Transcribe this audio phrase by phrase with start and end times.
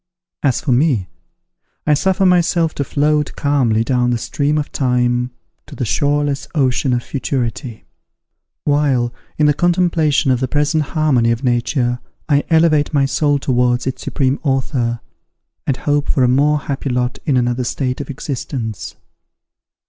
[0.41, 1.09] As for me,
[1.85, 5.29] I suffer myself to float calmly down the stream of time
[5.67, 7.85] to the shoreless ocean of futurity;
[8.63, 13.85] while, in the contemplation of the present harmony of nature, I elevate my soul towards
[13.85, 15.01] its supreme Author,
[15.67, 18.95] and hope for a more happy lot in another state of existence.